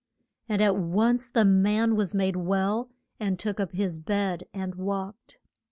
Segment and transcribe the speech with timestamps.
[0.49, 5.37] And at once the man was made well, and took up his bed, and walked.